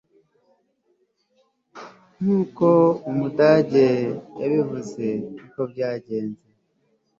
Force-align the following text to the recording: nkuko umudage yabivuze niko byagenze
nkuko 2.21 2.67
umudage 3.09 3.87
yabivuze 4.39 5.05
niko 5.35 5.61
byagenze 5.71 6.45